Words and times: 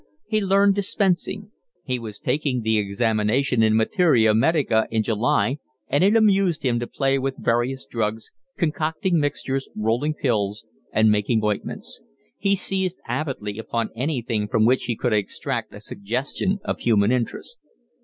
He 0.25 0.41
learned 0.41 0.73
dispensing. 0.73 1.51
He 1.83 1.99
was 1.99 2.17
taking 2.17 2.61
the 2.63 2.79
examination 2.79 3.61
in 3.61 3.75
Materia 3.75 4.33
Medica 4.33 4.87
in 4.89 5.03
July, 5.03 5.59
and 5.89 6.03
it 6.03 6.15
amused 6.15 6.63
him 6.63 6.79
to 6.79 6.87
play 6.87 7.19
with 7.19 7.35
various 7.37 7.85
drugs, 7.85 8.31
concocting 8.57 9.19
mixtures, 9.19 9.69
rolling 9.75 10.15
pills, 10.15 10.65
and 10.91 11.11
making 11.11 11.43
ointments. 11.43 12.01
He 12.39 12.55
seized 12.55 12.97
avidly 13.07 13.59
upon 13.59 13.91
anything 13.95 14.47
from 14.47 14.65
which 14.65 14.85
he 14.85 14.95
could 14.95 15.13
extract 15.13 15.71
a 15.71 15.79
suggestion 15.79 16.57
of 16.65 16.79
human 16.79 17.11
interest. 17.11 17.59